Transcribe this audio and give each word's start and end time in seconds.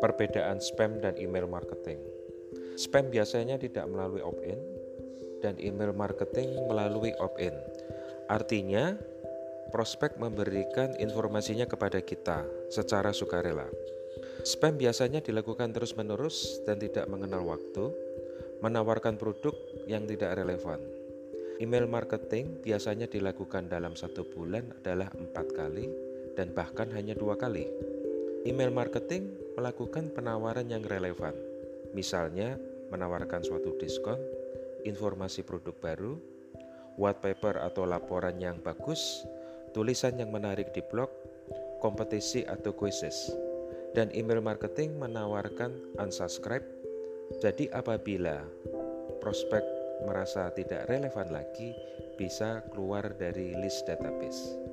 Perbedaan 0.00 0.58
spam 0.64 0.98
dan 1.04 1.14
email 1.20 1.44
marketing. 1.44 2.00
Spam 2.80 3.12
biasanya 3.12 3.60
tidak 3.60 3.84
melalui 3.86 4.24
opt-in 4.24 4.56
dan 5.44 5.60
email 5.60 5.92
marketing 5.92 6.56
melalui 6.68 7.12
opt-in. 7.20 7.52
Artinya, 8.32 8.96
prospek 9.70 10.16
memberikan 10.16 10.96
informasinya 10.96 11.68
kepada 11.68 12.00
kita 12.00 12.48
secara 12.72 13.12
sukarela. 13.12 13.68
Spam 14.42 14.80
biasanya 14.80 15.20
dilakukan 15.20 15.76
terus-menerus 15.76 16.64
dan 16.64 16.80
tidak 16.80 17.04
mengenal 17.12 17.44
waktu, 17.44 17.92
menawarkan 18.64 19.20
produk 19.20 19.52
yang 19.84 20.08
tidak 20.08 20.40
relevan. 20.40 20.80
Email 21.60 21.84
marketing 21.84 22.64
biasanya 22.64 23.04
dilakukan 23.04 23.68
dalam 23.68 23.92
satu 23.92 24.24
bulan 24.24 24.72
adalah 24.80 25.12
empat 25.12 25.46
kali 25.52 25.92
dan 26.32 26.56
bahkan 26.56 26.88
hanya 26.96 27.12
dua 27.12 27.36
kali. 27.36 27.68
Email 28.48 28.72
marketing 28.72 29.28
melakukan 29.54 30.12
penawaran 30.14 30.68
yang 30.70 30.84
relevan, 30.86 31.34
misalnya 31.94 32.58
menawarkan 32.90 33.42
suatu 33.42 33.74
diskon, 33.78 34.18
informasi 34.84 35.46
produk 35.46 35.74
baru, 35.78 36.14
white 36.98 37.22
paper 37.22 37.62
atau 37.62 37.86
laporan 37.86 38.36
yang 38.36 38.58
bagus, 38.60 39.24
tulisan 39.72 40.18
yang 40.18 40.34
menarik 40.34 40.74
di 40.74 40.82
blog, 40.84 41.10
kompetisi 41.80 42.44
atau 42.44 42.74
quizzes. 42.74 43.32
Dan 43.90 44.14
email 44.14 44.38
marketing 44.38 45.02
menawarkan 45.02 45.98
unsubscribe. 45.98 46.62
Jadi 47.42 47.66
apabila 47.74 48.38
prospek 49.18 49.62
merasa 50.06 50.50
tidak 50.54 50.86
relevan 50.86 51.26
lagi, 51.34 51.74
bisa 52.14 52.62
keluar 52.70 53.16
dari 53.18 53.56
list 53.58 53.88
database. 53.90 54.69